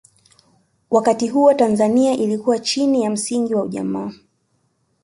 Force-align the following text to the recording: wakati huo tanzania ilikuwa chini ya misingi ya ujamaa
wakati 0.91 1.27
huo 1.27 1.53
tanzania 1.53 2.13
ilikuwa 2.13 2.59
chini 2.59 3.03
ya 3.03 3.09
misingi 3.09 3.53
ya 3.53 3.61
ujamaa 3.63 4.11